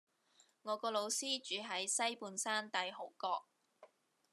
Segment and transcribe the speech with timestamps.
[0.63, 3.43] 我個老師住喺西半山帝豪閣